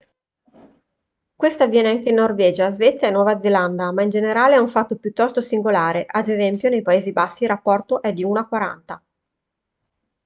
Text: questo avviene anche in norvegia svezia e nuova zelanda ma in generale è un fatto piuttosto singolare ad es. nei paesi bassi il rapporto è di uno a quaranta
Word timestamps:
questo 1.35 1.61
avviene 1.61 1.89
anche 1.91 2.09
in 2.09 2.15
norvegia 2.15 2.71
svezia 2.71 3.07
e 3.07 3.11
nuova 3.11 3.39
zelanda 3.39 3.91
ma 3.91 4.01
in 4.01 4.09
generale 4.09 4.55
è 4.55 4.57
un 4.57 4.67
fatto 4.67 4.95
piuttosto 4.95 5.41
singolare 5.41 6.05
ad 6.07 6.27
es. 6.27 6.63
nei 6.63 6.81
paesi 6.81 7.11
bassi 7.11 7.43
il 7.43 7.49
rapporto 7.49 8.01
è 8.01 8.11
di 8.11 8.23
uno 8.23 8.39
a 8.39 8.47
quaranta 8.47 9.03